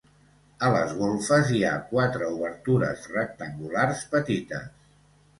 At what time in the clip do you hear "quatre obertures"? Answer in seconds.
1.91-3.03